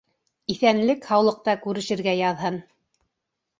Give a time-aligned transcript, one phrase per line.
[0.53, 2.61] —Иҫәнлек-һаулыҡта күрешергә яҙһын.